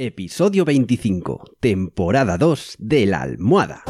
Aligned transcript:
Episodio 0.00 0.64
25, 0.64 1.56
temporada 1.58 2.38
2 2.38 2.76
de 2.78 3.06
la 3.06 3.20
almohada. 3.20 3.82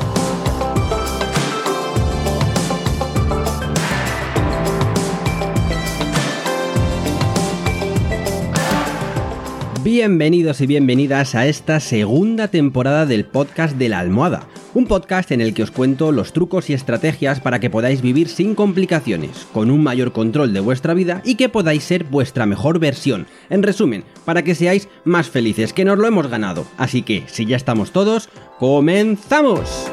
Bienvenidos 9.84 10.62
y 10.62 10.66
bienvenidas 10.66 11.34
a 11.34 11.46
esta 11.46 11.78
segunda 11.78 12.48
temporada 12.48 13.04
del 13.04 13.26
podcast 13.26 13.76
de 13.76 13.90
la 13.90 13.98
almohada, 13.98 14.48
un 14.78 14.86
podcast 14.86 15.32
en 15.32 15.40
el 15.40 15.54
que 15.54 15.64
os 15.64 15.72
cuento 15.72 16.12
los 16.12 16.32
trucos 16.32 16.70
y 16.70 16.72
estrategias 16.72 17.40
para 17.40 17.58
que 17.58 17.68
podáis 17.68 18.00
vivir 18.00 18.28
sin 18.28 18.54
complicaciones, 18.54 19.48
con 19.52 19.72
un 19.72 19.82
mayor 19.82 20.12
control 20.12 20.52
de 20.52 20.60
vuestra 20.60 20.94
vida 20.94 21.20
y 21.24 21.34
que 21.34 21.48
podáis 21.48 21.82
ser 21.82 22.04
vuestra 22.04 22.46
mejor 22.46 22.78
versión. 22.78 23.26
En 23.50 23.64
resumen, 23.64 24.04
para 24.24 24.42
que 24.42 24.54
seáis 24.54 24.88
más 25.04 25.28
felices, 25.28 25.72
que 25.72 25.84
nos 25.84 25.98
lo 25.98 26.06
hemos 26.06 26.28
ganado. 26.28 26.64
Así 26.76 27.02
que, 27.02 27.24
si 27.26 27.44
ya 27.44 27.56
estamos 27.56 27.90
todos, 27.90 28.28
¡comenzamos! 28.60 29.90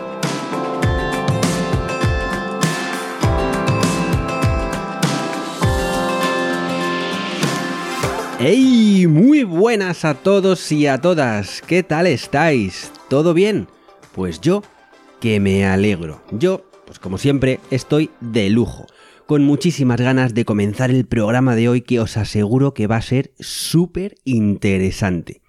¡Hey! 8.40 9.08
Muy 9.10 9.44
buenas 9.44 10.05
a 10.05 10.13
todos 10.13 10.72
y 10.72 10.86
a 10.86 11.02
todas. 11.02 11.63
¿Qué 11.63 11.82
tal 11.82 12.05
estáis? 12.05 12.91
¿Todo 13.10 13.34
bien? 13.34 13.68
Pues 14.13 14.40
yo, 14.40 14.62
que 15.26 15.40
me 15.40 15.66
alegro. 15.66 16.22
Yo, 16.34 16.70
pues 16.86 17.00
como 17.00 17.18
siempre, 17.18 17.60
estoy 17.72 18.12
de 18.22 18.48
lujo. 18.52 18.86
Con 19.26 19.44
muchísimas 19.44 20.00
ganas 20.00 20.36
de 20.36 20.46
comenzar 20.46 20.92
el 20.92 21.08
programa 21.08 21.56
de 21.56 21.68
hoy 21.68 21.82
que 21.82 22.00
os 22.00 22.16
aseguro 22.16 22.76
que 22.76 22.86
va 22.86 22.98
a 22.98 23.02
ser 23.02 23.32
súper 23.40 24.18
interesante. 24.24 25.42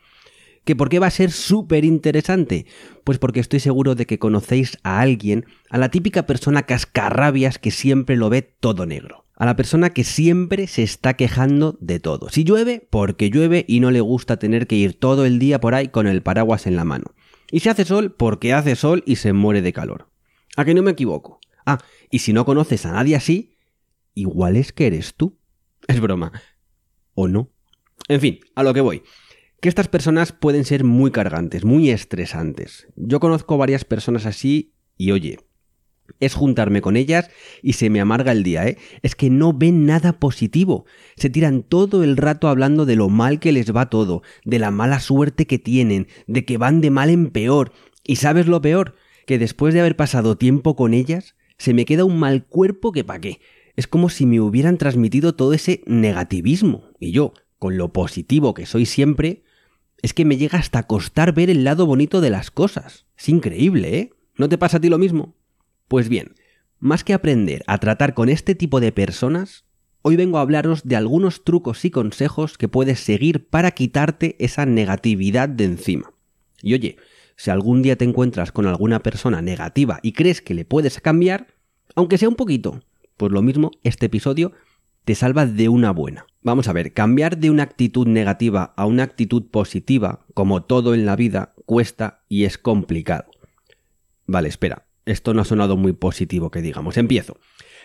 ¿Que 0.65 0.77
por 0.77 0.89
qué 0.89 0.99
va 0.99 1.09
a 1.09 1.11
ser 1.11 1.31
súper 1.31 1.85
interesante? 1.85 2.65
Pues 3.05 3.19
porque 3.19 3.41
estoy 3.41 3.61
seguro 3.61 3.95
de 3.95 4.07
que 4.07 4.19
conocéis 4.19 4.79
a 4.83 5.03
alguien, 5.03 5.45
a 5.69 5.77
la 5.77 5.91
típica 5.91 6.25
persona 6.25 6.63
cascarrabias 6.63 7.59
que 7.59 7.71
siempre 7.71 8.17
lo 8.17 8.31
ve 8.31 8.41
todo 8.41 8.87
negro 8.87 9.27
a 9.39 9.45
la 9.45 9.55
persona 9.55 9.91
que 9.91 10.03
siempre 10.03 10.67
se 10.67 10.83
está 10.83 11.13
quejando 11.13 11.77
de 11.79 12.01
todo. 12.01 12.31
Si 12.31 12.43
llueve, 12.43 12.87
porque 12.89 13.29
llueve 13.29 13.67
y 13.69 13.81
no 13.81 13.91
le 13.91 14.01
gusta 14.01 14.39
tener 14.39 14.67
que 14.67 14.77
ir 14.77 14.99
todo 14.99 15.27
el 15.27 15.39
día 15.39 15.61
por 15.61 15.75
ahí 15.75 15.89
con 15.89 16.07
el 16.07 16.23
paraguas 16.23 16.67
en 16.67 16.75
la 16.75 16.87
mano. 16.87 17.13
Y 17.51 17.61
si 17.61 17.69
hace 17.69 17.85
sol, 17.85 18.15
porque 18.15 18.53
hace 18.53 18.77
sol 18.77 19.03
y 19.07 19.17
se 19.17 19.33
muere 19.33 19.63
de 19.63 19.73
calor. 19.73 20.09
¿A 20.57 20.65
que 20.65 20.75
no 20.75 20.83
me 20.83 20.93
equivoco? 20.93 21.41
Ah, 21.65 21.79
y 22.11 22.21
si 22.21 22.33
no 22.33 22.45
conoces 22.45 22.87
a 22.87 22.93
nadie 22.93 23.17
así, 23.17 23.57
igual 24.15 24.57
es 24.57 24.73
que 24.73 24.87
eres 24.87 25.15
tú. 25.15 25.39
Es 25.89 26.01
broma. 26.01 26.33
¿O 27.15 27.29
no? 27.29 27.53
En 28.09 28.21
fin, 28.21 28.41
a 28.55 28.63
lo 28.63 28.75
que 28.75 28.81
voy. 28.81 29.03
Que 29.61 29.69
estas 29.69 29.89
personas 29.89 30.33
pueden 30.33 30.65
ser 30.65 30.85
muy 30.85 31.11
cargantes, 31.11 31.65
muy 31.65 31.91
estresantes. 31.91 32.89
Yo 32.97 33.21
conozco 33.21 33.57
varias 33.57 33.85
personas 33.85 34.27
así 34.27 34.75
y 34.97 35.13
oye, 35.13 35.39
es 36.21 36.35
juntarme 36.35 36.81
con 36.81 36.97
ellas 36.97 37.31
y 37.63 37.75
se 37.75 37.91
me 37.91 38.01
amarga 38.01 38.33
el 38.33 38.43
día, 38.43 38.67
¿eh? 38.67 38.79
Es 39.03 39.15
que 39.15 39.31
no 39.31 39.53
ven 39.53 39.87
nada 39.87 40.19
positivo. 40.19 40.87
Se 41.17 41.31
tiran 41.31 41.63
todo 41.63 42.05
el 42.05 42.17
rato 42.17 42.49
hablando 42.49 42.87
de 42.87 42.97
lo 42.97 43.09
mal 43.09 43.39
que 43.39 43.53
les 43.53 43.75
va 43.75 43.91
todo, 43.91 44.23
de 44.45 44.59
la 44.59 44.71
mala 44.71 45.01
suerte 45.01 45.47
que 45.47 45.59
tienen, 45.59 46.09
de 46.27 46.45
que 46.45 46.59
van 46.59 46.81
de 46.81 46.91
mal 46.91 47.11
en 47.11 47.31
peor. 47.31 47.73
¿Y 48.05 48.17
sabes 48.17 48.47
lo 48.47 48.61
peor? 48.61 48.95
Que 49.27 49.39
después 49.39 49.75
de 49.75 49.81
haber 49.81 49.97
pasado 49.97 50.37
tiempo 50.37 50.77
con 50.77 50.95
ellas, 50.95 51.37
se 51.59 51.75
me 51.75 51.85
queda 51.85 52.05
un 52.05 52.19
mal 52.19 52.47
cuerpo 52.47 52.93
que 52.93 53.05
pa' 53.05 53.21
qué. 53.21 53.41
Es 53.77 53.87
como 53.87 54.09
si 54.09 54.25
me 54.27 54.41
hubieran 54.41 54.79
transmitido 54.79 55.35
todo 55.35 55.53
ese 55.53 55.83
negativismo. 55.87 56.85
Y 56.99 57.13
yo, 57.13 57.35
con 57.59 57.77
lo 57.77 57.93
positivo 57.93 58.55
que 58.55 58.67
soy 58.67 58.87
siempre, 58.87 59.43
es 60.03 60.15
que 60.15 60.25
me 60.25 60.37
llega 60.37 60.59
hasta 60.59 60.85
costar 60.85 61.35
ver 61.35 61.51
el 61.51 61.65
lado 61.65 61.87
bonito 61.87 62.21
de 62.21 62.31
las 62.31 62.51
cosas. 62.51 63.07
Es 63.19 63.29
increíble, 63.29 63.99
¿eh? 63.99 64.11
¿No 64.37 64.49
te 64.49 64.59
pasa 64.59 64.77
a 64.77 64.81
ti 64.81 64.89
lo 64.89 64.99
mismo? 64.99 65.35
Pues 65.89 66.09
bien, 66.09 66.35
más 66.81 67.05
que 67.05 67.15
aprender 67.15 67.63
a 67.67 67.79
tratar 67.79 68.15
con 68.15 68.29
este 68.29 68.55
tipo 68.55 68.81
de 68.81 68.93
personas, 68.93 69.65
hoy 70.03 70.17
vengo 70.17 70.39
a 70.39 70.41
hablaros 70.41 70.83
de 70.85 70.97
algunos 70.97 71.45
trucos 71.45 71.85
y 71.85 71.91
consejos 71.91 72.59
que 72.59 72.69
puedes 72.69 73.01
seguir 73.01 73.49
para 73.49 73.71
quitarte 73.71 74.37
esa 74.39 74.67
negatividad 74.67 75.49
de 75.49 75.65
encima. 75.65 76.13
Y 76.61 76.75
oye, 76.75 76.97
si 77.37 77.51
algún 77.51 77.83
día 77.83 77.97
te 77.97 78.05
encuentras 78.05 78.51
con 78.51 78.67
alguna 78.67 79.01
persona 79.01 79.43
negativa 79.43 80.01
y 80.03 80.13
crees 80.13 80.41
que 80.41 80.55
le 80.55 80.65
puedes 80.65 81.01
cambiar, 81.01 81.55
aunque 81.95 82.19
sea 82.19 82.29
un 82.29 82.35
poquito, 82.35 82.83
pues 83.17 83.31
lo 83.31 83.43
mismo, 83.43 83.71
este 83.85 84.07
episodio 84.07 84.53
te 85.05 85.15
salva 85.15 85.47
de 85.47 85.69
una 85.69 85.93
buena. 85.93 86.27
Vamos 86.43 86.67
a 86.67 86.73
ver, 86.73 86.93
cambiar 86.93 87.39
de 87.39 87.51
una 87.51 87.63
actitud 87.63 88.09
negativa 88.09 88.75
a 88.77 88.87
una 88.87 89.05
actitud 89.05 89.45
positiva, 89.51 90.27
como 90.35 90.65
todo 90.65 90.95
en 90.95 91.07
la 91.07 91.15
vida, 91.15 91.55
cuesta 91.65 92.25
y 92.29 92.45
es 92.45 92.59
complicado. 92.59 93.27
Vale, 94.27 94.49
espera, 94.49 94.86
esto 95.07 95.33
no 95.33 95.43
ha 95.43 95.45
sonado 95.45 95.77
muy 95.77 95.93
positivo 95.93 96.51
que 96.51 96.61
digamos. 96.61 96.99
Empiezo. 96.99 97.39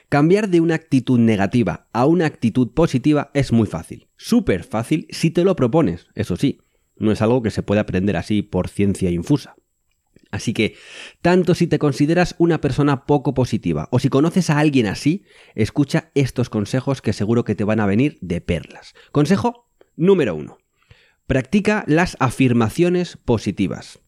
Cambiar 0.09 0.49
de 0.49 0.59
una 0.59 0.75
actitud 0.75 1.19
negativa 1.19 1.87
a 1.93 2.05
una 2.05 2.25
actitud 2.25 2.71
positiva 2.73 3.31
es 3.33 3.53
muy 3.53 3.67
fácil. 3.67 4.09
Súper 4.17 4.65
fácil 4.65 5.07
si 5.09 5.31
te 5.31 5.45
lo 5.45 5.55
propones, 5.55 6.07
eso 6.15 6.35
sí. 6.35 6.59
No 6.97 7.11
es 7.11 7.21
algo 7.21 7.41
que 7.41 7.51
se 7.51 7.63
puede 7.63 7.79
aprender 7.79 8.17
así 8.17 8.41
por 8.41 8.67
ciencia 8.67 9.09
infusa. 9.09 9.55
Así 10.31 10.53
que, 10.53 10.75
tanto 11.21 11.55
si 11.55 11.67
te 11.67 11.79
consideras 11.79 12.35
una 12.37 12.61
persona 12.61 13.05
poco 13.05 13.33
positiva 13.33 13.89
o 13.91 13.99
si 13.99 14.09
conoces 14.09 14.49
a 14.49 14.59
alguien 14.59 14.87
así, 14.87 15.25
escucha 15.55 16.11
estos 16.15 16.49
consejos 16.49 17.01
que 17.01 17.13
seguro 17.13 17.43
que 17.43 17.55
te 17.55 17.63
van 17.63 17.79
a 17.79 17.85
venir 17.85 18.17
de 18.21 18.41
perlas. 18.41 18.93
Consejo 19.11 19.69
número 19.95 20.35
uno. 20.35 20.57
Practica 21.27 21.83
las 21.87 22.17
afirmaciones 22.19 23.17
positivas. 23.17 23.99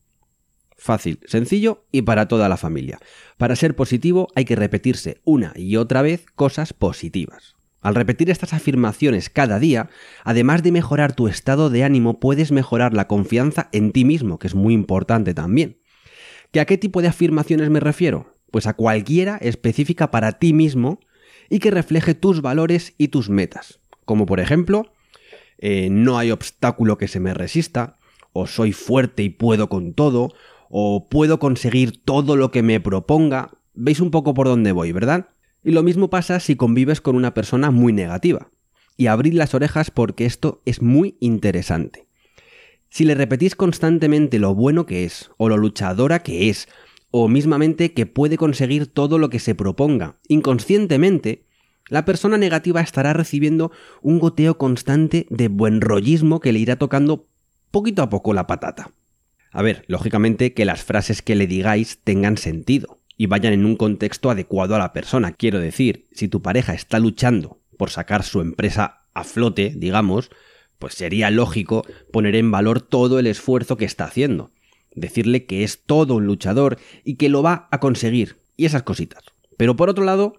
Fácil, 0.83 1.21
sencillo 1.27 1.85
y 1.94 2.01
para 2.01 2.27
toda 2.27 2.49
la 2.49 2.57
familia. 2.57 2.99
Para 3.38 3.55
ser 3.55 3.73
positivo 3.73 4.27
hay 4.35 4.44
que 4.44 4.57
repetirse 4.57 5.21
una 5.23 5.53
y 5.55 5.77
otra 5.77 6.01
vez 6.01 6.25
cosas 6.35 6.73
positivas. 6.73 7.55
Al 7.79 7.95
repetir 7.95 8.29
estas 8.29 8.51
afirmaciones 8.51 9.29
cada 9.29 9.59
día, 9.59 9.89
además 10.25 10.61
de 10.61 10.73
mejorar 10.73 11.16
tu 11.16 11.29
estado 11.29 11.69
de 11.69 11.85
ánimo, 11.85 12.19
puedes 12.19 12.51
mejorar 12.51 12.93
la 12.93 13.07
confianza 13.07 13.69
en 13.72 13.93
ti 13.93 14.03
mismo, 14.03 14.39
que 14.39 14.47
es 14.47 14.55
muy 14.55 14.73
importante 14.73 15.33
también. 15.33 15.77
¿Que 16.51 16.59
a 16.59 16.66
qué 16.66 16.77
tipo 16.77 17.01
de 17.01 17.07
afirmaciones 17.07 17.69
me 17.69 17.79
refiero? 17.79 18.35
Pues 18.51 18.67
a 18.67 18.73
cualquiera 18.73 19.38
específica 19.38 20.11
para 20.11 20.33
ti 20.33 20.51
mismo 20.51 20.99
y 21.49 21.59
que 21.59 21.72
refleje 21.72 22.13
tus 22.13 22.41
valores 22.41 22.93
y 22.97 23.07
tus 23.07 23.29
metas. 23.29 23.79
Como 24.03 24.25
por 24.25 24.41
ejemplo, 24.41 24.91
eh, 25.59 25.88
no 25.89 26.17
hay 26.17 26.31
obstáculo 26.31 26.97
que 26.97 27.07
se 27.07 27.22
me 27.22 27.33
resista, 27.33 27.95
o 28.33 28.47
soy 28.47 28.73
fuerte 28.73 29.23
y 29.23 29.29
puedo 29.29 29.69
con 29.69 29.93
todo, 29.93 30.33
o 30.75 31.07
puedo 31.07 31.38
conseguir 31.38 32.01
todo 32.03 32.35
lo 32.35 32.50
que 32.50 32.63
me 32.63 32.79
proponga. 32.79 33.51
Veis 33.75 34.00
un 34.00 34.09
poco 34.09 34.34
por 34.34 34.47
dónde 34.47 34.72
voy, 34.72 34.91
¿verdad? 34.91 35.29
Y 35.63 35.69
lo 35.69 35.84
mismo 35.84 36.09
pasa 36.09 36.39
si 36.39 36.56
convives 36.56 37.00
con 37.00 37.16
una 37.16 37.35
persona 37.35 37.69
muy 37.69 37.94
negativa. 37.94 38.50
Y 38.97 39.06
abrid 39.06 39.34
las 39.34 39.53
orejas 39.53 39.91
porque 39.91 40.25
esto 40.25 40.63
es 40.66 40.81
muy 40.81 41.16
interesante. 41.19 42.07
Si 42.89 43.06
le 43.06 43.13
repetís 43.13 43.56
constantemente 43.56 44.39
lo 44.39 44.56
bueno 44.56 44.88
que 44.88 45.06
es, 45.06 45.29
o 45.38 45.47
lo 45.47 45.57
luchadora 45.57 46.23
que 46.23 46.50
es, 46.50 46.67
o 47.11 47.28
mismamente 47.28 47.94
que 47.94 48.07
puede 48.07 48.38
conseguir 48.38 48.88
todo 48.88 49.19
lo 49.19 49.29
que 49.29 49.38
se 49.38 49.53
proponga, 49.53 50.17
inconscientemente, 50.28 51.45
la 51.88 52.03
persona 52.03 52.40
negativa 52.40 52.81
estará 52.81 53.13
recibiendo 53.13 53.72
un 54.01 54.17
goteo 54.17 54.57
constante 54.57 55.28
de 55.29 55.50
buen 55.50 55.81
rollismo 55.81 56.40
que 56.40 56.51
le 56.51 56.57
irá 56.57 56.78
tocando 56.78 57.28
poquito 57.69 58.01
a 58.01 58.09
poco 58.09 58.34
la 58.34 58.47
patata. 58.47 58.91
A 59.53 59.62
ver, 59.62 59.86
lógicamente 59.88 60.53
que 60.53 60.66
las 60.66 60.84
frases 60.84 61.22
que 61.22 61.36
le 61.36 61.46
digáis 61.46 62.00
tengan 62.03 62.38
sentido 62.38 63.00
y 63.18 63.28
vayan 63.28 63.53
en 63.53 63.66
un 63.66 63.75
contexto 63.75 64.31
adecuado 64.31 64.75
a 64.75 64.80
la 64.80 64.94
persona. 64.94 65.31
Quiero 65.31 65.59
decir, 65.59 66.08
si 66.12 66.28
tu 66.28 66.41
pareja 66.41 66.74
está 66.74 66.97
luchando 67.00 67.59
por 67.78 67.91
sacar 67.91 68.24
su 68.24 68.41
empresa 68.41 69.03
a 69.14 69.24
flote, 69.24 69.72
digamos, 69.75 70.31
pues 70.80 70.96
sería 70.96 71.30
lógico 71.30 71.86
poner 72.12 72.36
en 72.36 72.50
valor 72.50 72.81
todo 72.81 73.19
el 73.19 73.28
esfuerzo 73.28 73.78
que 73.78 73.86
está 73.86 74.06
haciendo. 74.06 74.50
Decirle 74.96 75.46
que 75.46 75.64
es 75.64 75.84
todo 75.85 76.16
un 76.16 76.26
luchador 76.26 76.79
y 77.03 77.16
que 77.16 77.29
lo 77.29 77.44
va 77.44 77.67
a 77.70 77.79
conseguir. 77.79 78.38
Y 78.58 78.66
esas 78.66 78.82
cositas. 78.82 79.23
Pero 79.56 79.76
por 79.76 79.88
otro 79.88 80.03
lado, 80.03 80.35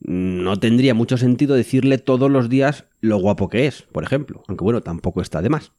no 0.00 0.58
tendría 0.58 0.94
mucho 0.94 1.18
sentido 1.18 1.54
decirle 1.54 1.98
todos 1.98 2.30
los 2.30 2.48
días 2.48 2.84
lo 3.00 3.18
guapo 3.18 3.50
que 3.50 3.66
es, 3.66 3.82
por 3.82 4.04
ejemplo. 4.04 4.42
Aunque 4.48 4.64
bueno, 4.64 4.80
tampoco 4.80 5.20
está 5.20 5.42
de 5.42 5.50
más. 5.50 5.72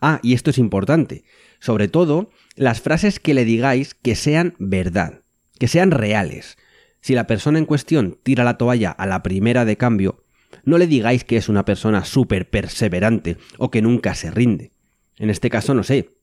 Ah, 0.00 0.20
y 0.22 0.34
esto 0.34 0.50
es 0.50 0.58
importante. 0.58 1.24
Sobre 1.60 1.88
todo, 1.88 2.30
las 2.54 2.80
frases 2.80 3.20
que 3.20 3.34
le 3.34 3.44
digáis 3.44 3.94
que 3.94 4.14
sean 4.14 4.54
verdad, 4.58 5.22
que 5.58 5.68
sean 5.68 5.90
reales. 5.90 6.56
Si 7.00 7.14
la 7.14 7.26
persona 7.26 7.58
en 7.58 7.64
cuestión 7.64 8.18
tira 8.22 8.44
la 8.44 8.58
toalla 8.58 8.90
a 8.90 9.06
la 9.06 9.22
primera 9.22 9.64
de 9.64 9.76
cambio, 9.76 10.24
no 10.64 10.78
le 10.78 10.86
digáis 10.86 11.24
que 11.24 11.36
es 11.36 11.48
una 11.48 11.64
persona 11.64 12.04
súper 12.04 12.48
perseverante 12.48 13.36
o 13.58 13.70
que 13.70 13.82
nunca 13.82 14.14
se 14.14 14.30
rinde. 14.30 14.72
En 15.16 15.30
este 15.30 15.50
caso, 15.50 15.74
no 15.74 15.82
sé, 15.82 16.16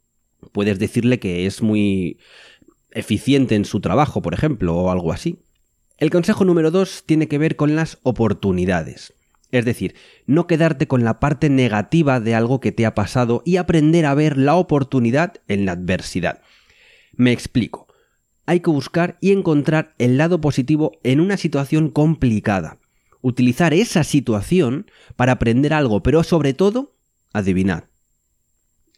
puedes 0.51 0.79
decirle 0.79 1.19
que 1.19 1.45
es 1.45 1.61
muy 1.61 2.19
eficiente 2.91 3.55
en 3.55 3.65
su 3.65 3.81
trabajo, 3.81 4.21
por 4.21 4.33
ejemplo, 4.33 4.75
o 4.75 4.91
algo 4.91 5.11
así. 5.11 5.39
El 5.97 6.09
consejo 6.09 6.45
número 6.45 6.71
dos 6.71 7.03
tiene 7.05 7.27
que 7.27 7.37
ver 7.37 7.55
con 7.55 7.75
las 7.75 7.99
oportunidades. 8.03 9.13
Es 9.51 9.65
decir, 9.65 9.95
no 10.25 10.47
quedarte 10.47 10.87
con 10.87 11.03
la 11.03 11.19
parte 11.19 11.49
negativa 11.49 12.19
de 12.19 12.35
algo 12.35 12.59
que 12.59 12.71
te 12.71 12.85
ha 12.85 12.95
pasado 12.95 13.41
y 13.45 13.57
aprender 13.57 14.05
a 14.05 14.13
ver 14.13 14.37
la 14.37 14.55
oportunidad 14.55 15.35
en 15.47 15.65
la 15.65 15.73
adversidad. 15.73 16.41
Me 17.15 17.31
explico. 17.31 17.87
Hay 18.45 18.59
que 18.59 18.69
buscar 18.69 19.17
y 19.21 19.31
encontrar 19.31 19.95
el 19.97 20.17
lado 20.17 20.41
positivo 20.41 20.99
en 21.03 21.19
una 21.19 21.37
situación 21.37 21.89
complicada. 21.89 22.79
Utilizar 23.21 23.73
esa 23.73 24.03
situación 24.03 24.91
para 25.15 25.33
aprender 25.33 25.73
algo, 25.73 26.03
pero 26.03 26.23
sobre 26.23 26.53
todo, 26.53 26.93
adivinar. 27.33 27.87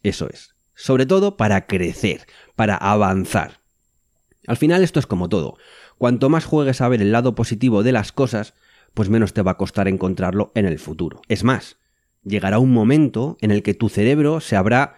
Eso 0.02 0.28
es. 0.28 0.54
Sobre 0.74 1.06
todo 1.06 1.36
para 1.36 1.66
crecer, 1.66 2.26
para 2.56 2.76
avanzar. 2.76 3.60
Al 4.46 4.56
final 4.56 4.82
esto 4.82 5.00
es 5.00 5.06
como 5.06 5.28
todo. 5.28 5.56
Cuanto 5.98 6.28
más 6.28 6.44
juegues 6.44 6.80
a 6.80 6.88
ver 6.88 7.02
el 7.02 7.12
lado 7.12 7.34
positivo 7.34 7.82
de 7.82 7.92
las 7.92 8.12
cosas, 8.12 8.54
pues 8.98 9.10
menos 9.10 9.32
te 9.32 9.42
va 9.42 9.52
a 9.52 9.56
costar 9.56 9.86
encontrarlo 9.86 10.50
en 10.56 10.66
el 10.66 10.80
futuro. 10.80 11.22
Es 11.28 11.44
más, 11.44 11.76
llegará 12.24 12.58
un 12.58 12.72
momento 12.72 13.38
en 13.40 13.52
el 13.52 13.62
que 13.62 13.72
tu 13.72 13.88
cerebro 13.88 14.40
se 14.40 14.56
habrá 14.56 14.96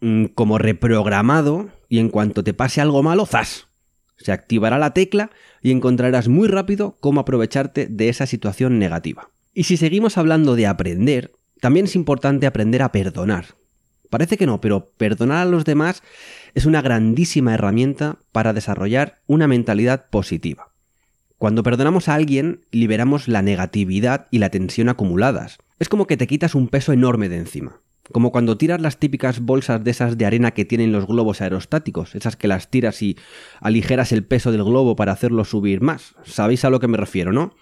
mm, 0.00 0.28
como 0.34 0.56
reprogramado 0.56 1.68
y 1.90 1.98
en 1.98 2.08
cuanto 2.08 2.42
te 2.42 2.54
pase 2.54 2.80
algo 2.80 3.02
malo, 3.02 3.26
¡zas! 3.26 3.66
Se 4.16 4.32
activará 4.32 4.78
la 4.78 4.94
tecla 4.94 5.30
y 5.60 5.72
encontrarás 5.72 6.26
muy 6.26 6.48
rápido 6.48 6.96
cómo 7.00 7.20
aprovecharte 7.20 7.86
de 7.86 8.08
esa 8.08 8.24
situación 8.24 8.78
negativa. 8.78 9.28
Y 9.52 9.64
si 9.64 9.76
seguimos 9.76 10.16
hablando 10.16 10.56
de 10.56 10.66
aprender, 10.66 11.32
también 11.60 11.84
es 11.84 11.96
importante 11.96 12.46
aprender 12.46 12.80
a 12.80 12.92
perdonar. 12.92 13.56
Parece 14.08 14.38
que 14.38 14.46
no, 14.46 14.58
pero 14.62 14.88
perdonar 14.96 15.46
a 15.46 15.50
los 15.50 15.66
demás 15.66 16.02
es 16.54 16.64
una 16.64 16.80
grandísima 16.80 17.52
herramienta 17.52 18.20
para 18.32 18.54
desarrollar 18.54 19.20
una 19.26 19.46
mentalidad 19.46 20.08
positiva. 20.08 20.73
Cuando 21.44 21.62
perdonamos 21.62 22.08
a 22.08 22.14
alguien, 22.14 22.64
liberamos 22.70 23.28
la 23.28 23.42
negatividad 23.42 24.28
y 24.30 24.38
la 24.38 24.48
tensión 24.48 24.88
acumuladas. 24.88 25.58
Es 25.78 25.90
como 25.90 26.06
que 26.06 26.16
te 26.16 26.26
quitas 26.26 26.54
un 26.54 26.68
peso 26.68 26.94
enorme 26.94 27.28
de 27.28 27.36
encima. 27.36 27.82
Como 28.12 28.32
cuando 28.32 28.56
tiras 28.56 28.80
las 28.80 28.96
típicas 28.96 29.40
bolsas 29.40 29.84
de 29.84 29.90
esas 29.90 30.16
de 30.16 30.24
arena 30.24 30.52
que 30.52 30.64
tienen 30.64 30.90
los 30.90 31.06
globos 31.06 31.42
aerostáticos, 31.42 32.14
esas 32.14 32.36
que 32.36 32.48
las 32.48 32.70
tiras 32.70 33.02
y 33.02 33.18
aligeras 33.60 34.10
el 34.12 34.24
peso 34.24 34.52
del 34.52 34.64
globo 34.64 34.96
para 34.96 35.12
hacerlo 35.12 35.44
subir 35.44 35.82
más. 35.82 36.14
¿Sabéis 36.24 36.64
a 36.64 36.70
lo 36.70 36.80
que 36.80 36.88
me 36.88 36.96
refiero, 36.96 37.30
no? 37.30 37.54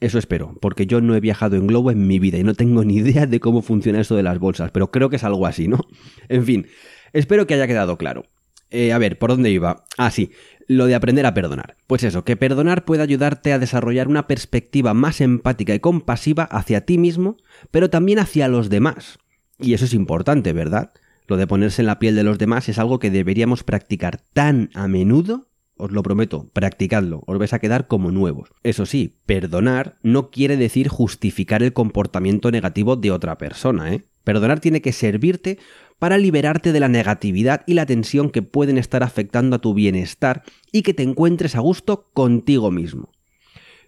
Eso 0.00 0.18
espero, 0.18 0.58
porque 0.60 0.84
yo 0.84 1.00
no 1.00 1.14
he 1.14 1.20
viajado 1.20 1.56
en 1.56 1.66
globo 1.66 1.90
en 1.90 2.06
mi 2.06 2.18
vida 2.18 2.36
y 2.36 2.44
no 2.44 2.52
tengo 2.52 2.84
ni 2.84 2.96
idea 2.96 3.24
de 3.24 3.40
cómo 3.40 3.62
funciona 3.62 4.02
eso 4.02 4.16
de 4.16 4.22
las 4.22 4.38
bolsas, 4.38 4.70
pero 4.70 4.90
creo 4.90 5.08
que 5.08 5.16
es 5.16 5.24
algo 5.24 5.46
así, 5.46 5.66
¿no? 5.66 5.80
En 6.28 6.44
fin, 6.44 6.66
espero 7.14 7.46
que 7.46 7.54
haya 7.54 7.66
quedado 7.66 7.96
claro. 7.96 8.26
Eh, 8.74 8.92
a 8.92 8.98
ver, 8.98 9.20
¿por 9.20 9.30
dónde 9.30 9.50
iba? 9.50 9.84
Ah, 9.96 10.10
sí, 10.10 10.32
lo 10.66 10.86
de 10.86 10.96
aprender 10.96 11.26
a 11.26 11.32
perdonar. 11.32 11.76
Pues 11.86 12.02
eso, 12.02 12.24
que 12.24 12.36
perdonar 12.36 12.84
puede 12.84 13.04
ayudarte 13.04 13.52
a 13.52 13.60
desarrollar 13.60 14.08
una 14.08 14.26
perspectiva 14.26 14.94
más 14.94 15.20
empática 15.20 15.76
y 15.76 15.78
compasiva 15.78 16.42
hacia 16.42 16.84
ti 16.84 16.98
mismo, 16.98 17.36
pero 17.70 17.88
también 17.88 18.18
hacia 18.18 18.48
los 18.48 18.70
demás. 18.70 19.20
Y 19.60 19.74
eso 19.74 19.84
es 19.84 19.94
importante, 19.94 20.52
¿verdad? 20.52 20.90
Lo 21.28 21.36
de 21.36 21.46
ponerse 21.46 21.82
en 21.82 21.86
la 21.86 22.00
piel 22.00 22.16
de 22.16 22.24
los 22.24 22.36
demás 22.36 22.68
es 22.68 22.80
algo 22.80 22.98
que 22.98 23.12
deberíamos 23.12 23.62
practicar 23.62 24.20
tan 24.32 24.70
a 24.74 24.88
menudo 24.88 25.46
os 25.76 25.90
lo 25.90 26.02
prometo, 26.02 26.50
practicadlo, 26.52 27.22
os 27.26 27.38
vais 27.38 27.52
a 27.52 27.58
quedar 27.58 27.86
como 27.86 28.12
nuevos. 28.12 28.50
Eso 28.62 28.86
sí, 28.86 29.18
perdonar 29.26 29.98
no 30.02 30.30
quiere 30.30 30.56
decir 30.56 30.88
justificar 30.88 31.62
el 31.62 31.72
comportamiento 31.72 32.50
negativo 32.50 32.96
de 32.96 33.10
otra 33.10 33.38
persona, 33.38 33.92
¿eh? 33.92 34.04
Perdonar 34.22 34.60
tiene 34.60 34.80
que 34.80 34.92
servirte 34.92 35.58
para 35.98 36.18
liberarte 36.18 36.72
de 36.72 36.80
la 36.80 36.88
negatividad 36.88 37.62
y 37.66 37.74
la 37.74 37.86
tensión 37.86 38.30
que 38.30 38.42
pueden 38.42 38.78
estar 38.78 39.02
afectando 39.02 39.56
a 39.56 39.60
tu 39.60 39.74
bienestar 39.74 40.42
y 40.72 40.82
que 40.82 40.94
te 40.94 41.02
encuentres 41.02 41.56
a 41.56 41.60
gusto 41.60 42.10
contigo 42.12 42.70
mismo. 42.70 43.10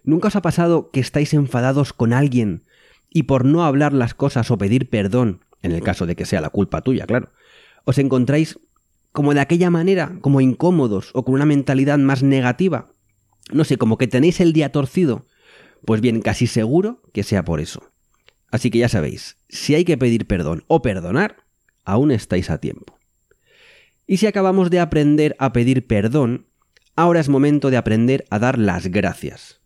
¿Nunca 0.03 0.29
os 0.29 0.35
ha 0.35 0.41
pasado 0.41 0.89
que 0.91 0.99
estáis 0.99 1.33
enfadados 1.33 1.93
con 1.93 2.13
alguien 2.13 2.63
y 3.09 3.23
por 3.23 3.45
no 3.45 3.63
hablar 3.63 3.93
las 3.93 4.13
cosas 4.13 4.49
o 4.51 4.57
pedir 4.57 4.89
perdón, 4.89 5.41
en 5.61 5.71
el 5.71 5.81
caso 5.81 6.05
de 6.05 6.15
que 6.15 6.25
sea 6.25 6.41
la 6.41 6.49
culpa 6.49 6.81
tuya, 6.81 7.05
claro, 7.05 7.31
os 7.83 7.97
encontráis 7.97 8.59
como 9.11 9.33
de 9.33 9.39
aquella 9.41 9.69
manera, 9.69 10.17
como 10.21 10.41
incómodos 10.41 11.09
o 11.13 11.25
con 11.25 11.33
una 11.33 11.45
mentalidad 11.45 11.97
más 11.97 12.23
negativa? 12.23 12.89
No 13.51 13.63
sé, 13.63 13.77
como 13.77 13.97
que 13.97 14.07
tenéis 14.07 14.39
el 14.39 14.53
día 14.53 14.71
torcido. 14.71 15.25
Pues 15.85 16.01
bien, 16.01 16.21
casi 16.21 16.47
seguro 16.47 17.01
que 17.13 17.23
sea 17.23 17.45
por 17.45 17.59
eso. 17.59 17.91
Así 18.51 18.69
que 18.69 18.79
ya 18.79 18.89
sabéis, 18.89 19.37
si 19.49 19.75
hay 19.75 19.85
que 19.85 19.97
pedir 19.97 20.25
perdón 20.27 20.63
o 20.67 20.81
perdonar, 20.81 21.37
aún 21.87 22.11
estáis 22.11 22.51
a 22.51 22.59
tiempo. 22.59 22.99
Y 24.05 24.17
si 24.17 24.27
acabamos 24.27 24.69
de 24.69 24.79
aprender 24.79 25.35
a 25.39 25.53
pedir 25.53 25.87
perdón, 25.87 26.45
ahora 26.95 27.19
es 27.19 27.29
momento 27.29 27.71
de 27.71 27.77
aprender 27.77 28.25
a 28.29 28.39
dar 28.39 28.59
las 28.59 28.87
gracias. 28.87 29.61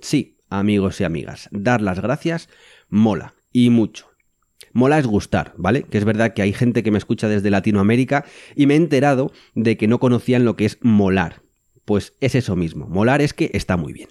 Sí, 0.00 0.38
amigos 0.48 1.00
y 1.00 1.04
amigas, 1.04 1.48
dar 1.52 1.82
las 1.82 2.00
gracias 2.00 2.48
mola, 2.88 3.34
y 3.52 3.70
mucho. 3.70 4.08
Mola 4.72 4.98
es 4.98 5.06
gustar, 5.06 5.54
¿vale? 5.56 5.82
Que 5.82 5.98
es 5.98 6.04
verdad 6.04 6.32
que 6.32 6.42
hay 6.42 6.52
gente 6.52 6.82
que 6.82 6.90
me 6.90 6.98
escucha 6.98 7.28
desde 7.28 7.50
Latinoamérica 7.50 8.24
y 8.56 8.66
me 8.66 8.74
he 8.74 8.76
enterado 8.78 9.32
de 9.54 9.76
que 9.76 9.88
no 9.88 9.98
conocían 9.98 10.44
lo 10.44 10.56
que 10.56 10.64
es 10.64 10.78
molar. 10.80 11.42
Pues 11.84 12.14
es 12.20 12.34
eso 12.34 12.56
mismo, 12.56 12.86
molar 12.86 13.20
es 13.20 13.34
que 13.34 13.50
está 13.52 13.76
muy 13.76 13.92
bien. 13.92 14.08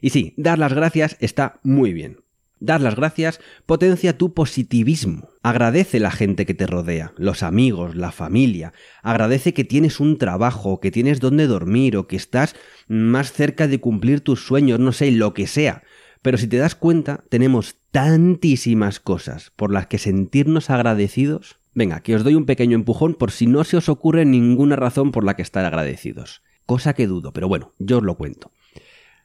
Y 0.00 0.10
sí, 0.10 0.34
dar 0.36 0.58
las 0.58 0.72
gracias 0.72 1.16
está 1.20 1.60
muy 1.62 1.92
bien. 1.92 2.18
Dar 2.64 2.80
las 2.80 2.94
gracias 2.94 3.40
potencia 3.66 4.16
tu 4.16 4.34
positivismo. 4.34 5.30
Agradece 5.42 5.98
la 5.98 6.12
gente 6.12 6.46
que 6.46 6.54
te 6.54 6.68
rodea, 6.68 7.12
los 7.16 7.42
amigos, 7.42 7.96
la 7.96 8.12
familia. 8.12 8.72
Agradece 9.02 9.52
que 9.52 9.64
tienes 9.64 9.98
un 9.98 10.16
trabajo, 10.16 10.78
que 10.78 10.92
tienes 10.92 11.18
donde 11.18 11.48
dormir 11.48 11.96
o 11.96 12.06
que 12.06 12.14
estás 12.14 12.54
más 12.86 13.32
cerca 13.32 13.66
de 13.66 13.80
cumplir 13.80 14.20
tus 14.20 14.46
sueños, 14.46 14.78
no 14.78 14.92
sé, 14.92 15.10
lo 15.10 15.34
que 15.34 15.48
sea. 15.48 15.82
Pero 16.22 16.38
si 16.38 16.46
te 16.46 16.56
das 16.56 16.76
cuenta, 16.76 17.24
tenemos 17.30 17.78
tantísimas 17.90 19.00
cosas 19.00 19.50
por 19.56 19.72
las 19.72 19.88
que 19.88 19.98
sentirnos 19.98 20.70
agradecidos. 20.70 21.58
Venga, 21.74 21.98
que 21.98 22.14
os 22.14 22.22
doy 22.22 22.36
un 22.36 22.46
pequeño 22.46 22.76
empujón 22.76 23.14
por 23.14 23.32
si 23.32 23.48
no 23.48 23.64
se 23.64 23.76
os 23.76 23.88
ocurre 23.88 24.24
ninguna 24.24 24.76
razón 24.76 25.10
por 25.10 25.24
la 25.24 25.34
que 25.34 25.42
estar 25.42 25.64
agradecidos. 25.64 26.44
Cosa 26.64 26.94
que 26.94 27.08
dudo, 27.08 27.32
pero 27.32 27.48
bueno, 27.48 27.72
yo 27.80 27.98
os 27.98 28.04
lo 28.04 28.16
cuento. 28.16 28.52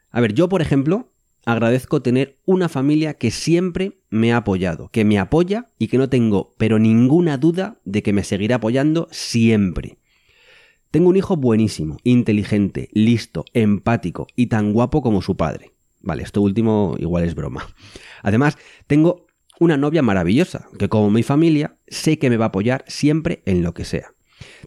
A 0.10 0.22
ver, 0.22 0.34
yo 0.34 0.50
por 0.50 0.64
ejemplo, 0.64 1.12
agradezco 1.48 2.02
tener 2.02 2.40
una 2.46 2.68
familia 2.68 3.14
que 3.14 3.32
siempre 3.32 4.02
me 4.10 4.34
ha 4.34 4.38
apoyado, 4.38 4.90
que 4.90 5.06
me 5.06 5.18
apoya 5.18 5.68
y 5.80 5.88
que 5.88 5.98
no 5.98 6.10
tengo 6.10 6.54
pero 6.58 6.78
ninguna 6.78 7.38
duda 7.38 7.80
de 7.86 8.04
que 8.04 8.12
me 8.12 8.26
seguirá 8.26 8.58
apoyando 8.58 9.08
siempre. 9.12 9.98
Tengo 10.92 11.08
un 11.08 11.16
hijo 11.16 11.38
buenísimo, 11.38 12.00
inteligente, 12.04 12.90
listo, 12.92 13.46
empático 13.54 14.28
y 14.36 14.48
tan 14.48 14.74
guapo 14.74 15.02
como 15.02 15.22
su 15.22 15.38
padre. 15.38 15.72
Vale, 16.02 16.24
esto 16.24 16.42
último 16.42 16.98
igual 17.00 17.24
es 17.24 17.34
broma. 17.34 17.66
Además, 18.24 18.58
tengo 18.86 19.26
una 19.58 19.78
novia 19.78 20.02
maravillosa, 20.02 20.68
que 20.78 20.90
como 20.90 21.10
mi 21.10 21.24
familia, 21.24 21.78
sé 21.88 22.20
que 22.20 22.30
me 22.30 22.36
va 22.36 22.46
a 22.46 22.50
apoyar 22.50 22.84
siempre 22.88 23.42
en 23.46 23.64
lo 23.64 23.74
que 23.74 23.86
sea. 23.86 24.12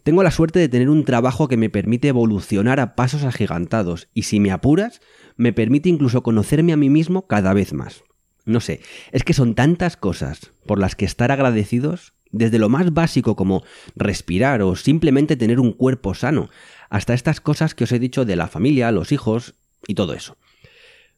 Tengo 0.03 0.23
la 0.23 0.31
suerte 0.31 0.59
de 0.59 0.69
tener 0.69 0.89
un 0.89 1.05
trabajo 1.05 1.49
que 1.49 1.57
me 1.57 1.71
permite 1.71 2.09
evolucionar 2.09 2.81
a 2.81 2.95
pasos 2.95 3.25
agigantados 3.25 4.09
y 4.15 4.23
si 4.23 4.41
me 4.41 4.51
apuras, 4.51 5.01
me 5.37 5.53
permite 5.53 5.89
incluso 5.89 6.23
conocerme 6.23 6.73
a 6.73 6.77
mí 6.77 6.91
mismo 6.91 7.27
cada 7.27 7.53
vez 7.53 7.73
más. 7.73 8.03
No 8.45 8.61
sé, 8.61 8.81
es 9.13 9.23
que 9.23 9.35
son 9.35 9.55
tantas 9.55 9.97
cosas 9.97 10.51
por 10.67 10.79
las 10.79 10.97
que 10.97 11.05
estar 11.05 11.31
agradecidos, 11.31 12.15
desde 12.33 12.59
lo 12.59 12.69
más 12.69 12.93
básico 12.93 13.37
como 13.37 13.65
respirar 13.97 14.63
o 14.63 14.77
simplemente 14.77 15.37
tener 15.37 15.61
un 15.61 15.73
cuerpo 15.73 16.15
sano, 16.15 16.49
hasta 16.89 17.15
estas 17.15 17.41
cosas 17.41 17.75
que 17.75 17.85
os 17.85 17.93
he 17.93 17.99
dicho 17.99 18.25
de 18.25 18.37
la 18.37 18.49
familia, 18.49 18.93
los 18.93 19.13
hijos 19.13 19.55
y 19.87 19.95
todo 19.95 20.15
eso. 20.15 20.37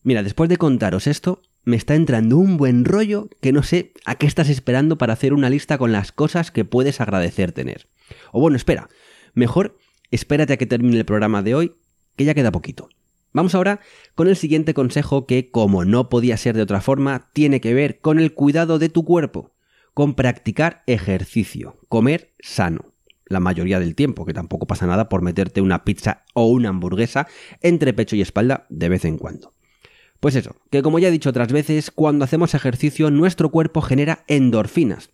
Mira, 0.02 0.22
después 0.22 0.48
de 0.48 0.56
contaros 0.56 1.06
esto, 1.06 1.42
me 1.64 1.76
está 1.76 1.94
entrando 1.94 2.38
un 2.38 2.56
buen 2.56 2.84
rollo 2.84 3.28
que 3.40 3.52
no 3.52 3.62
sé 3.62 3.92
a 4.04 4.16
qué 4.16 4.26
estás 4.26 4.48
esperando 4.48 4.98
para 4.98 5.12
hacer 5.12 5.32
una 5.32 5.48
lista 5.48 5.78
con 5.78 5.92
las 5.92 6.10
cosas 6.10 6.50
que 6.50 6.64
puedes 6.64 7.00
agradecer 7.00 7.52
tener. 7.52 7.86
O 8.32 8.40
bueno, 8.40 8.56
espera, 8.56 8.88
mejor 9.34 9.78
espérate 10.10 10.52
a 10.52 10.56
que 10.56 10.66
termine 10.66 10.98
el 10.98 11.04
programa 11.04 11.42
de 11.42 11.54
hoy, 11.54 11.74
que 12.16 12.24
ya 12.24 12.34
queda 12.34 12.52
poquito. 12.52 12.88
Vamos 13.32 13.54
ahora 13.54 13.80
con 14.14 14.28
el 14.28 14.36
siguiente 14.36 14.74
consejo 14.74 15.26
que, 15.26 15.50
como 15.50 15.84
no 15.84 16.08
podía 16.08 16.36
ser 16.36 16.54
de 16.54 16.62
otra 16.62 16.80
forma, 16.80 17.30
tiene 17.32 17.60
que 17.60 17.72
ver 17.72 18.00
con 18.00 18.18
el 18.18 18.34
cuidado 18.34 18.78
de 18.78 18.90
tu 18.90 19.04
cuerpo, 19.04 19.52
con 19.94 20.14
practicar 20.14 20.82
ejercicio, 20.86 21.78
comer 21.88 22.34
sano, 22.40 22.92
la 23.24 23.40
mayoría 23.40 23.80
del 23.80 23.94
tiempo, 23.94 24.26
que 24.26 24.34
tampoco 24.34 24.66
pasa 24.66 24.86
nada 24.86 25.08
por 25.08 25.22
meterte 25.22 25.62
una 25.62 25.84
pizza 25.84 26.24
o 26.34 26.46
una 26.46 26.68
hamburguesa 26.68 27.26
entre 27.62 27.94
pecho 27.94 28.16
y 28.16 28.20
espalda 28.20 28.66
de 28.68 28.88
vez 28.90 29.04
en 29.06 29.16
cuando. 29.16 29.52
Pues 30.20 30.36
eso, 30.36 30.54
que 30.70 30.82
como 30.82 31.00
ya 31.00 31.08
he 31.08 31.10
dicho 31.10 31.30
otras 31.30 31.50
veces, 31.50 31.90
cuando 31.90 32.24
hacemos 32.24 32.54
ejercicio 32.54 33.10
nuestro 33.10 33.50
cuerpo 33.50 33.80
genera 33.80 34.24
endorfinas. 34.28 35.10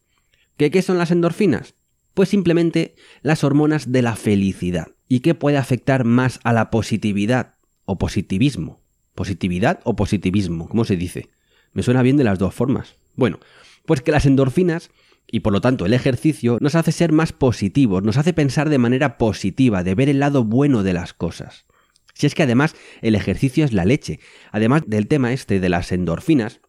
¿Qué, 0.59 0.83
son 0.83 0.99
las 0.99 1.11
endorfinas? 1.11 1.75
Pues 2.19 2.31
simplemente 2.31 2.97
las 3.23 3.45
hormonas 3.45 3.93
de 3.93 4.03
la 4.03 4.17
felicidad. 4.17 4.89
¿Y 5.07 5.21
qué 5.21 5.37
puede 5.37 5.57
afectar 5.57 6.03
más 6.03 6.41
a 6.43 6.53
la 6.53 6.69
positividad? 6.69 7.55
o 7.85 7.97
positivismo. 7.97 8.81
¿Positividad 9.15 9.79
o 9.85 9.95
positivismo? 9.95 10.69
¿Cómo 10.69 10.85
se 10.85 10.97
dice? 10.97 11.29
Me 11.75 11.85
suena 11.85 12.03
bien 12.03 12.17
de 12.17 12.25
las 12.25 12.41
dos 12.41 12.53
formas. 12.53 12.97
Bueno, 13.15 13.39
pues 13.87 14.03
que 14.03 14.11
las 14.11 14.27
endorfinas 14.27 14.91
y 15.29 15.41
por 15.41 15.53
lo 15.53 15.61
tanto 15.61 15.87
el 15.87 15.95
ejercicio 15.95 16.59
nos 16.61 16.75
hace 16.75 16.91
ser 16.91 17.13
más 17.13 17.33
positivos, 17.33 18.03
nos 18.03 18.17
hace 18.17 18.33
pensar 18.33 18.69
de 18.69 18.79
manera 18.79 19.17
positiva, 19.17 19.85
de 19.85 19.95
ver 19.95 20.09
el 20.09 20.19
lado 20.19 20.43
bueno 20.43 20.83
de 20.83 20.95
las 20.95 21.13
cosas. 21.13 21.67
Si 22.15 22.27
es 22.27 22.35
que 22.35 22.43
además 22.43 22.75
el 23.01 23.15
ejercicio 23.15 23.65
es 23.65 23.73
la 23.73 23.85
leche. 23.85 24.19
Además 24.51 24.83
del 24.89 25.07
tema 25.07 25.33
este 25.33 25.61
de 25.61 25.69
las 25.69 25.93
endorfinas, 25.93 26.63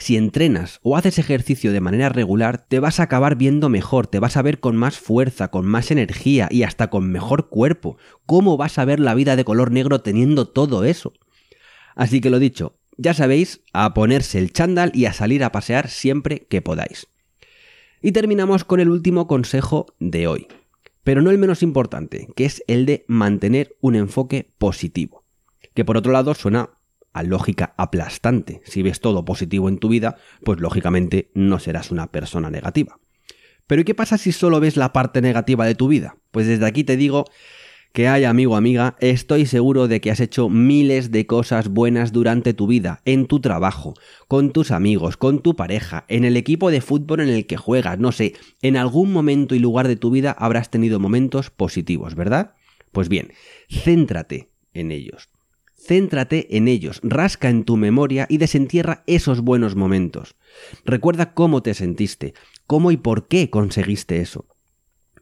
si 0.00 0.16
entrenas 0.16 0.80
o 0.82 0.96
haces 0.96 1.18
ejercicio 1.18 1.72
de 1.72 1.80
manera 1.80 2.08
regular, 2.08 2.66
te 2.66 2.80
vas 2.80 3.00
a 3.00 3.04
acabar 3.04 3.36
viendo 3.36 3.68
mejor, 3.68 4.06
te 4.06 4.18
vas 4.18 4.36
a 4.36 4.42
ver 4.42 4.60
con 4.60 4.76
más 4.76 4.98
fuerza, 4.98 5.48
con 5.48 5.66
más 5.66 5.90
energía 5.90 6.48
y 6.50 6.62
hasta 6.62 6.90
con 6.90 7.10
mejor 7.10 7.48
cuerpo. 7.48 7.96
¿Cómo 8.26 8.56
vas 8.56 8.78
a 8.78 8.84
ver 8.84 9.00
la 9.00 9.14
vida 9.14 9.36
de 9.36 9.44
color 9.44 9.70
negro 9.70 10.00
teniendo 10.00 10.48
todo 10.48 10.84
eso? 10.84 11.12
Así 11.94 12.20
que 12.20 12.30
lo 12.30 12.38
dicho, 12.38 12.78
ya 12.96 13.14
sabéis, 13.14 13.62
a 13.72 13.94
ponerse 13.94 14.38
el 14.38 14.52
chándal 14.52 14.90
y 14.94 15.06
a 15.06 15.12
salir 15.12 15.44
a 15.44 15.52
pasear 15.52 15.88
siempre 15.88 16.46
que 16.48 16.62
podáis. 16.62 17.06
Y 18.02 18.12
terminamos 18.12 18.64
con 18.64 18.80
el 18.80 18.90
último 18.90 19.26
consejo 19.26 19.86
de 19.98 20.26
hoy, 20.26 20.46
pero 21.02 21.22
no 21.22 21.30
el 21.30 21.38
menos 21.38 21.62
importante, 21.62 22.28
que 22.36 22.44
es 22.44 22.62
el 22.66 22.86
de 22.86 23.04
mantener 23.08 23.76
un 23.80 23.96
enfoque 23.96 24.52
positivo, 24.58 25.24
que 25.74 25.84
por 25.84 25.96
otro 25.96 26.12
lado 26.12 26.34
suena 26.34 26.77
lógica 27.22 27.74
aplastante. 27.76 28.60
Si 28.64 28.82
ves 28.82 29.00
todo 29.00 29.24
positivo 29.24 29.68
en 29.68 29.78
tu 29.78 29.88
vida, 29.88 30.16
pues 30.44 30.60
lógicamente 30.60 31.30
no 31.34 31.58
serás 31.58 31.90
una 31.90 32.10
persona 32.10 32.50
negativa. 32.50 32.98
Pero 33.66 33.82
¿y 33.82 33.84
qué 33.84 33.94
pasa 33.94 34.18
si 34.18 34.32
solo 34.32 34.60
ves 34.60 34.76
la 34.76 34.92
parte 34.92 35.20
negativa 35.20 35.66
de 35.66 35.74
tu 35.74 35.88
vida? 35.88 36.16
Pues 36.30 36.46
desde 36.46 36.66
aquí 36.66 36.84
te 36.84 36.96
digo 36.96 37.24
que 37.92 38.08
hay 38.08 38.24
amigo 38.24 38.56
amiga, 38.56 38.96
estoy 39.00 39.46
seguro 39.46 39.88
de 39.88 40.00
que 40.00 40.10
has 40.10 40.20
hecho 40.20 40.48
miles 40.48 41.10
de 41.10 41.26
cosas 41.26 41.68
buenas 41.68 42.12
durante 42.12 42.54
tu 42.54 42.66
vida, 42.66 43.00
en 43.04 43.26
tu 43.26 43.40
trabajo, 43.40 43.94
con 44.28 44.52
tus 44.52 44.70
amigos, 44.70 45.16
con 45.16 45.40
tu 45.40 45.56
pareja, 45.56 46.04
en 46.08 46.24
el 46.24 46.36
equipo 46.36 46.70
de 46.70 46.80
fútbol 46.80 47.20
en 47.20 47.28
el 47.28 47.46
que 47.46 47.56
juegas, 47.56 47.98
no 47.98 48.12
sé, 48.12 48.34
en 48.62 48.76
algún 48.76 49.12
momento 49.12 49.54
y 49.54 49.58
lugar 49.58 49.88
de 49.88 49.96
tu 49.96 50.10
vida 50.10 50.32
habrás 50.32 50.70
tenido 50.70 51.00
momentos 51.00 51.50
positivos, 51.50 52.14
¿verdad? 52.14 52.54
Pues 52.92 53.08
bien, 53.08 53.32
céntrate 53.68 54.50
en 54.74 54.92
ellos. 54.92 55.28
Céntrate 55.78 56.56
en 56.56 56.66
ellos, 56.66 57.00
rasca 57.04 57.48
en 57.48 57.64
tu 57.64 57.76
memoria 57.76 58.26
y 58.28 58.38
desentierra 58.38 59.04
esos 59.06 59.40
buenos 59.40 59.76
momentos. 59.76 60.34
Recuerda 60.84 61.32
cómo 61.34 61.62
te 61.62 61.72
sentiste, 61.72 62.34
cómo 62.66 62.90
y 62.90 62.96
por 62.96 63.28
qué 63.28 63.48
conseguiste 63.48 64.20
eso. 64.20 64.46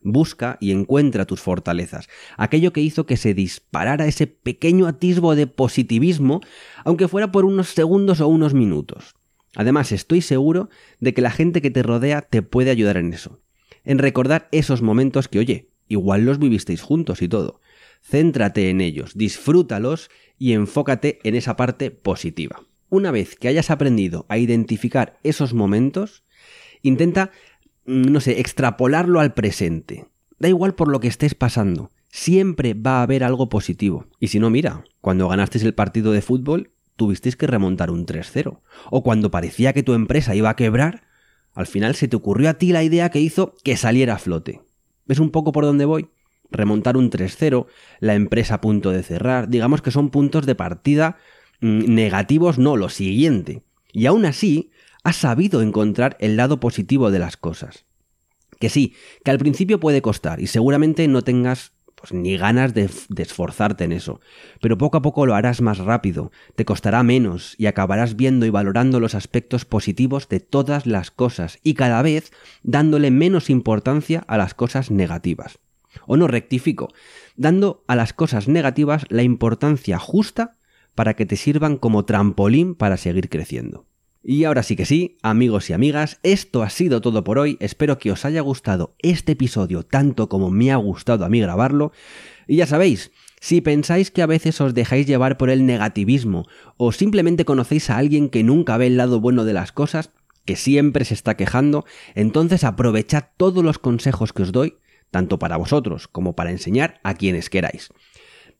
Busca 0.02 0.56
y 0.60 0.70
encuentra 0.72 1.26
tus 1.26 1.40
fortalezas, 1.40 2.08
aquello 2.38 2.72
que 2.72 2.80
hizo 2.80 3.06
que 3.06 3.16
se 3.18 3.34
disparara 3.34 4.06
ese 4.06 4.26
pequeño 4.26 4.86
atisbo 4.86 5.34
de 5.34 5.46
positivismo, 5.46 6.40
aunque 6.84 7.08
fuera 7.08 7.30
por 7.30 7.44
unos 7.44 7.68
segundos 7.68 8.20
o 8.20 8.28
unos 8.28 8.54
minutos. 8.54 9.14
Además, 9.54 9.92
estoy 9.92 10.22
seguro 10.22 10.70
de 11.00 11.12
que 11.12 11.22
la 11.22 11.30
gente 11.30 11.60
que 11.60 11.70
te 11.70 11.82
rodea 11.82 12.22
te 12.22 12.42
puede 12.42 12.70
ayudar 12.70 12.96
en 12.96 13.12
eso, 13.12 13.40
en 13.84 13.98
recordar 13.98 14.48
esos 14.52 14.80
momentos 14.80 15.28
que, 15.28 15.38
oye, 15.38 15.70
igual 15.86 16.24
los 16.24 16.38
vivisteis 16.38 16.82
juntos 16.82 17.20
y 17.20 17.28
todo. 17.28 17.60
Céntrate 18.02 18.70
en 18.70 18.80
ellos, 18.80 19.16
disfrútalos 19.16 20.10
y 20.38 20.52
enfócate 20.52 21.18
en 21.24 21.34
esa 21.34 21.56
parte 21.56 21.90
positiva. 21.90 22.62
Una 22.88 23.10
vez 23.10 23.36
que 23.36 23.48
hayas 23.48 23.70
aprendido 23.70 24.26
a 24.28 24.38
identificar 24.38 25.18
esos 25.22 25.54
momentos, 25.54 26.22
intenta, 26.82 27.30
mm, 27.84 28.12
no 28.12 28.20
sé, 28.20 28.40
extrapolarlo 28.40 29.20
al 29.20 29.34
presente. 29.34 30.06
Da 30.38 30.48
igual 30.48 30.74
por 30.74 30.88
lo 30.88 31.00
que 31.00 31.08
estés 31.08 31.34
pasando, 31.34 31.90
siempre 32.10 32.74
va 32.74 32.98
a 32.98 33.02
haber 33.02 33.24
algo 33.24 33.48
positivo. 33.48 34.06
Y 34.20 34.28
si 34.28 34.38
no, 34.38 34.50
mira, 34.50 34.84
cuando 35.00 35.28
ganasteis 35.28 35.64
el 35.64 35.74
partido 35.74 36.12
de 36.12 36.22
fútbol, 36.22 36.70
tuvisteis 36.96 37.36
que 37.36 37.46
remontar 37.46 37.90
un 37.90 38.06
3-0. 38.06 38.60
O 38.90 39.02
cuando 39.02 39.30
parecía 39.30 39.72
que 39.72 39.82
tu 39.82 39.94
empresa 39.94 40.34
iba 40.34 40.50
a 40.50 40.56
quebrar, 40.56 41.02
al 41.54 41.66
final 41.66 41.94
se 41.94 42.08
te 42.08 42.16
ocurrió 42.16 42.50
a 42.50 42.54
ti 42.54 42.72
la 42.72 42.82
idea 42.82 43.10
que 43.10 43.20
hizo 43.20 43.54
que 43.64 43.76
saliera 43.76 44.14
a 44.14 44.18
flote. 44.18 44.62
¿Ves 45.06 45.18
un 45.18 45.30
poco 45.30 45.52
por 45.52 45.64
dónde 45.64 45.84
voy? 45.84 46.08
Remontar 46.50 46.96
un 46.96 47.10
3-0, 47.10 47.66
la 48.00 48.14
empresa 48.14 48.54
a 48.54 48.60
punto 48.60 48.90
de 48.90 49.02
cerrar, 49.02 49.48
digamos 49.48 49.82
que 49.82 49.90
son 49.90 50.10
puntos 50.10 50.46
de 50.46 50.54
partida 50.54 51.18
mm, 51.60 51.94
negativos, 51.94 52.58
no, 52.58 52.76
lo 52.76 52.88
siguiente. 52.88 53.62
Y 53.92 54.06
aún 54.06 54.26
así, 54.26 54.70
has 55.04 55.16
sabido 55.16 55.62
encontrar 55.62 56.16
el 56.20 56.36
lado 56.36 56.58
positivo 56.60 57.10
de 57.10 57.20
las 57.20 57.36
cosas. 57.36 57.84
Que 58.58 58.70
sí, 58.70 58.94
que 59.24 59.30
al 59.30 59.38
principio 59.38 59.78
puede 59.80 60.02
costar 60.02 60.40
y 60.40 60.46
seguramente 60.46 61.06
no 61.08 61.22
tengas 61.22 61.72
pues, 61.94 62.12
ni 62.12 62.36
ganas 62.36 62.74
de, 62.74 62.90
de, 63.08 63.22
esforzarte 63.22 63.84
en 63.84 63.92
eso, 63.92 64.20
pero 64.60 64.78
poco 64.78 64.98
a 64.98 65.02
poco 65.02 65.24
lo 65.26 65.34
harás 65.34 65.60
más 65.60 65.78
rápido, 65.78 66.30
te 66.54 66.64
costará 66.64 67.02
menos 67.02 67.54
y 67.58 67.66
acabarás 67.66 68.16
viendo 68.16 68.46
y 68.46 68.50
valorando 68.50 69.00
los 69.00 69.14
aspectos 69.14 69.64
positivos 69.64 70.28
de 70.28 70.40
todas 70.40 70.86
las 70.86 71.10
cosas 71.10 71.58
y 71.62 71.74
cada 71.74 72.02
vez 72.02 72.32
dándole 72.62 73.10
menos 73.10 73.48
importancia 73.48 74.24
a 74.26 74.36
las 74.38 74.54
cosas 74.54 74.90
negativas. 74.90 75.58
O 76.06 76.16
no 76.16 76.26
rectifico, 76.26 76.92
dando 77.36 77.84
a 77.86 77.96
las 77.96 78.12
cosas 78.12 78.48
negativas 78.48 79.04
la 79.08 79.22
importancia 79.22 79.98
justa 79.98 80.56
para 80.94 81.14
que 81.14 81.26
te 81.26 81.36
sirvan 81.36 81.76
como 81.76 82.04
trampolín 82.04 82.74
para 82.74 82.96
seguir 82.96 83.28
creciendo. 83.28 83.86
Y 84.28 84.42
ahora 84.42 84.64
sí 84.64 84.74
que 84.74 84.86
sí, 84.86 85.18
amigos 85.22 85.70
y 85.70 85.72
amigas, 85.72 86.18
esto 86.24 86.64
ha 86.64 86.70
sido 86.70 87.00
todo 87.00 87.22
por 87.22 87.38
hoy. 87.38 87.56
Espero 87.60 87.98
que 87.98 88.10
os 88.10 88.24
haya 88.24 88.40
gustado 88.40 88.96
este 88.98 89.32
episodio 89.32 89.84
tanto 89.84 90.28
como 90.28 90.50
me 90.50 90.72
ha 90.72 90.76
gustado 90.76 91.24
a 91.24 91.28
mí 91.28 91.38
grabarlo. 91.38 91.92
Y 92.48 92.56
ya 92.56 92.66
sabéis, 92.66 93.12
si 93.40 93.60
pensáis 93.60 94.10
que 94.10 94.22
a 94.22 94.26
veces 94.26 94.60
os 94.60 94.74
dejáis 94.74 95.06
llevar 95.06 95.36
por 95.36 95.48
el 95.48 95.64
negativismo 95.64 96.48
o 96.76 96.90
simplemente 96.90 97.44
conocéis 97.44 97.88
a 97.88 97.98
alguien 97.98 98.28
que 98.28 98.42
nunca 98.42 98.76
ve 98.76 98.88
el 98.88 98.96
lado 98.96 99.20
bueno 99.20 99.44
de 99.44 99.52
las 99.52 99.70
cosas, 99.70 100.10
que 100.44 100.56
siempre 100.56 101.04
se 101.04 101.14
está 101.14 101.36
quejando, 101.36 101.84
entonces 102.16 102.64
aprovechad 102.64 103.26
todos 103.36 103.62
los 103.62 103.78
consejos 103.78 104.32
que 104.32 104.42
os 104.42 104.50
doy 104.50 104.74
tanto 105.10 105.38
para 105.38 105.56
vosotros 105.56 106.08
como 106.08 106.34
para 106.34 106.50
enseñar 106.50 107.00
a 107.02 107.14
quienes 107.14 107.50
queráis. 107.50 107.90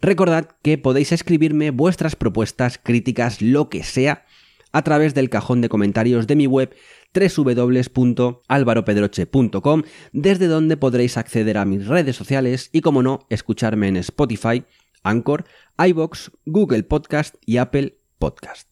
Recordad 0.01 0.49
que 0.63 0.79
podéis 0.79 1.13
escribirme 1.13 1.71
vuestras 1.71 2.17
propuestas, 2.17 2.81
críticas, 2.83 3.41
lo 3.41 3.69
que 3.69 3.83
sea, 3.83 4.27
a 4.73 4.83
través 4.83 5.15
del 5.15 5.31
cajón 5.31 5.61
de 5.63 5.71
comentarios 5.71 6.27
de 6.27 6.37
mi 6.37 6.47
web 6.47 6.75
www.alvaropedroche.com, 7.15 9.83
desde 10.13 10.49
donde 10.49 10.77
podréis 10.77 11.17
acceder 11.17 11.57
a 11.57 11.65
mis 11.65 11.87
redes 11.87 12.15
sociales 12.15 12.69
y, 12.73 12.83
como 12.83 13.03
no, 13.03 13.21
escucharme 13.31 13.89
en 13.89 13.97
Spotify, 13.97 14.65
Anchor, 15.03 15.47
iBox, 15.79 16.33
Google 16.45 16.83
Podcast 16.83 17.37
y 17.47 17.57
Apple 17.57 17.97
Podcast. 18.19 18.71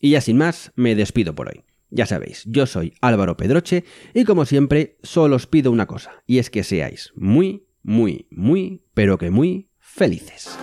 Y 0.00 0.10
ya 0.10 0.20
sin 0.20 0.36
más, 0.36 0.72
me 0.76 0.94
despido 0.94 1.34
por 1.34 1.48
hoy. 1.48 1.65
Ya 1.90 2.06
sabéis, 2.06 2.42
yo 2.46 2.66
soy 2.66 2.94
Álvaro 3.00 3.36
Pedroche 3.36 3.84
y 4.12 4.24
como 4.24 4.44
siempre 4.44 4.98
solo 5.02 5.36
os 5.36 5.46
pido 5.46 5.70
una 5.70 5.86
cosa, 5.86 6.22
y 6.26 6.38
es 6.38 6.50
que 6.50 6.64
seáis 6.64 7.12
muy, 7.14 7.66
muy, 7.82 8.26
muy, 8.30 8.82
pero 8.94 9.18
que 9.18 9.30
muy 9.30 9.70
felices. 9.78 10.58